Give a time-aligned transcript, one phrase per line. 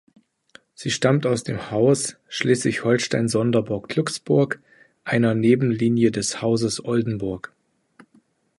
[0.73, 4.59] Sie stammt aus dem Haus Schleswig-Holstein-Sonderburg-Glücksburg,
[5.03, 7.53] einer Nebenlinie des Hauses Oldenburg.